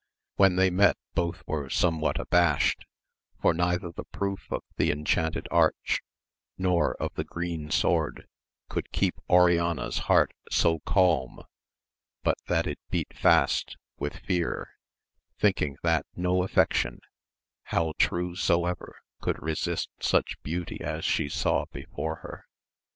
[0.35, 2.85] When they met both were somewhat abashed,
[3.39, 6.01] for neither the proof of the Enchanted Arch,
[6.57, 8.27] nor of the Green Sword,
[8.67, 11.43] could keep Oriana's heart so calm,
[12.23, 14.77] but that it beat fast with 62 AMADIS OF GAUL fear,
[15.37, 17.01] thinking that no affection,
[17.65, 22.47] how true soever, could resist such beauty as she saw before her.